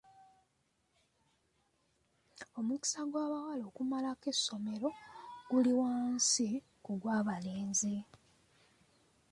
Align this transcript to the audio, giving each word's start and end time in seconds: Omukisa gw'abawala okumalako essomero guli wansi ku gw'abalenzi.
Omukisa 2.59 2.99
gw'abawala 3.11 3.63
okumalako 3.69 4.25
essomero 4.33 4.89
guli 5.49 5.71
wansi 5.79 6.49
ku 6.83 6.91
gw'abalenzi. 7.01 7.95